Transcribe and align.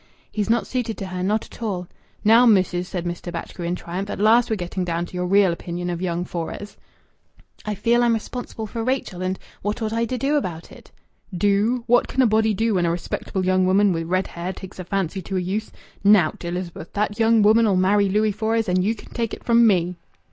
"He's 0.31 0.49
not 0.49 0.65
suited 0.65 0.97
to 0.97 1.05
her 1.05 1.21
not 1.21 1.45
at 1.45 1.61
all." 1.61 1.87
"Now, 2.25 2.47
missis," 2.47 2.89
said 2.89 3.05
Mr. 3.05 3.31
Batchgrew 3.31 3.67
in 3.67 3.75
triumph, 3.75 4.09
"at 4.09 4.17
last 4.19 4.49
we're 4.49 4.55
getting 4.55 4.83
down 4.83 5.05
to 5.05 5.13
your 5.13 5.27
real 5.27 5.53
opinion 5.53 5.91
of 5.91 6.01
young 6.01 6.25
Fores." 6.25 6.75
"I 7.67 7.75
feel 7.75 8.01
I'm 8.01 8.15
responsible 8.15 8.65
for 8.65 8.83
Rachel, 8.83 9.21
and 9.21 9.37
What 9.61 9.79
ought 9.79 9.93
I 9.93 10.05
to 10.05 10.17
do 10.17 10.37
about 10.37 10.71
it?" 10.71 10.89
"Do? 11.37 11.83
What 11.85 12.07
can 12.07 12.23
a 12.23 12.25
body 12.25 12.55
do 12.55 12.73
when 12.73 12.85
a 12.87 12.91
respectable 12.91 13.45
young 13.45 13.67
woman 13.67 13.93
wi' 13.93 14.01
red 14.01 14.25
hair 14.25 14.51
takes 14.53 14.79
a 14.79 14.83
fancy 14.83 15.21
to 15.21 15.37
a 15.37 15.39
youth? 15.39 15.71
Nowt, 16.03 16.43
Elizabeth. 16.43 16.91
That 16.93 17.19
young 17.19 17.43
woman'll 17.43 17.75
marry 17.75 18.09
Louis 18.09 18.31
Fores, 18.31 18.67
and 18.67 18.83
ye 18.83 18.95
can 18.95 19.11
take 19.11 19.35
it 19.35 19.43
from 19.43 19.67
me." 19.67 19.97